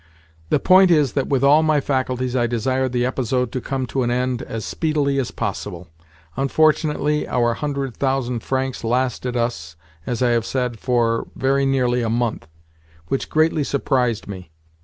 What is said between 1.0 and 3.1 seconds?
that with all my faculties I desired the